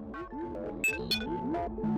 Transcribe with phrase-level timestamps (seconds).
[0.00, 1.90] Música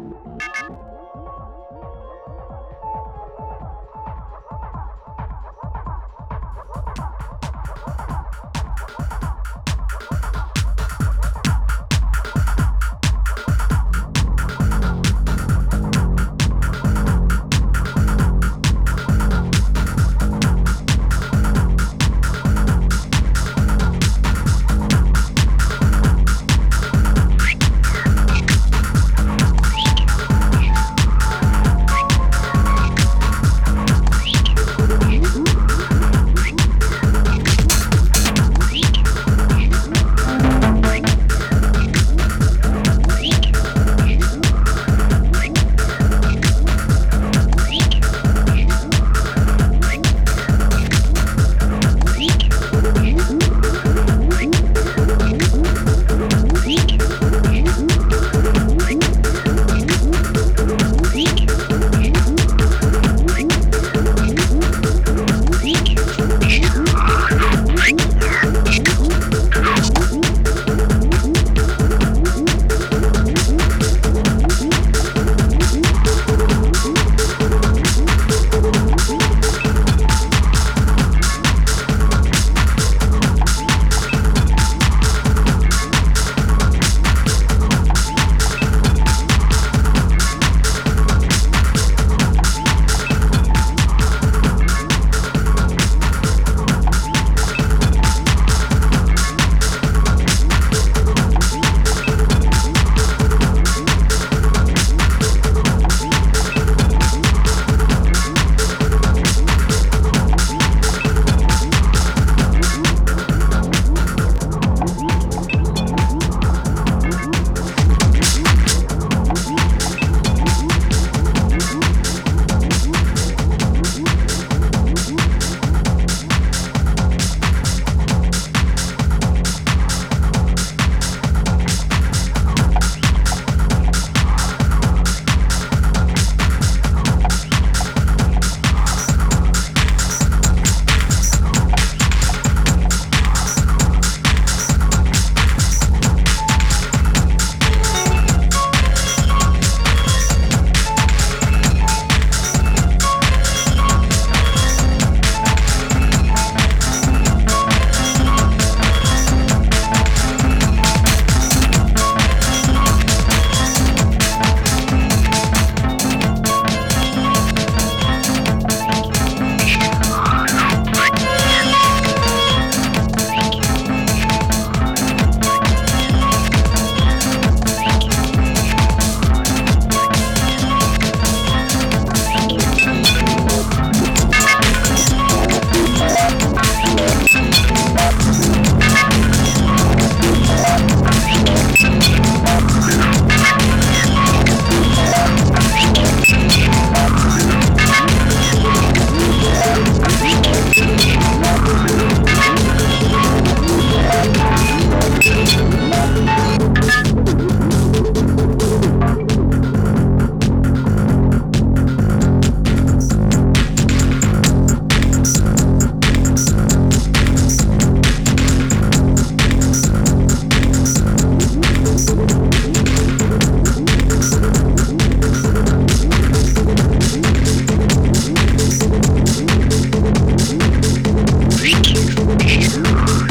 [232.52, 233.21] Podcast.